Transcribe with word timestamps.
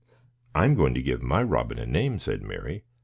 "I'm 0.55 0.73
going 0.73 0.95
to 0.95 1.01
give 1.03 1.21
my 1.21 1.43
robin 1.43 1.77
a 1.77 1.85
name," 1.85 2.17
said 2.17 2.41
Mary. 2.41 2.85